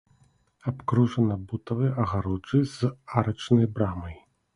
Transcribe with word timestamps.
Абкружана 0.69 1.35
бутавай 1.51 1.91
агароджай 2.05 2.63
з 2.75 2.91
арачнай 3.21 3.67
брамай. 3.77 4.17